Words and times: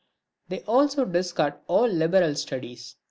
They 0.49 0.61
also 0.61 1.05
discard 1.05 1.59
all' 1.67 1.87
liberal 1.87 2.33
studies. 2.33 2.95